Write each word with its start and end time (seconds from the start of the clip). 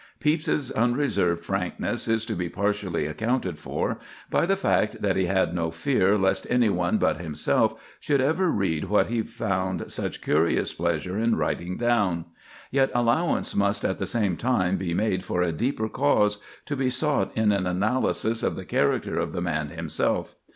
Pepys's 0.19 0.71
unreserved 0.71 1.45
frankness 1.45 2.07
is 2.07 2.25
to 2.25 2.33
be 2.35 2.49
partially 2.49 3.05
accounted 3.05 3.59
for 3.59 3.99
by 4.31 4.47
the 4.47 4.55
fact 4.55 4.99
that 5.03 5.15
he 5.15 5.25
had 5.27 5.53
no 5.53 5.69
fear 5.69 6.17
lest 6.17 6.47
any 6.49 6.69
one 6.69 6.97
but 6.97 7.17
himself 7.21 7.79
should 7.99 8.19
ever 8.19 8.49
read 8.49 8.85
what 8.85 9.09
he 9.11 9.21
found 9.21 9.91
such 9.91 10.21
curious 10.23 10.73
pleasure 10.73 11.19
in 11.19 11.35
writing 11.35 11.77
down. 11.77 12.25
Yet 12.71 12.89
allowance 12.95 13.53
must 13.55 13.85
at 13.85 13.99
the 13.99 14.07
same 14.07 14.37
time 14.37 14.77
be 14.77 14.95
made 14.95 15.23
for 15.23 15.43
a 15.43 15.51
deeper 15.51 15.87
cause, 15.87 16.39
to 16.65 16.75
be 16.75 16.89
sought 16.89 17.31
in 17.37 17.51
an 17.51 17.67
analysis 17.67 18.41
of 18.41 18.55
the 18.55 18.65
character 18.65 19.19
of 19.19 19.33
the 19.33 19.41
man 19.41 19.69
himself. 19.69 20.33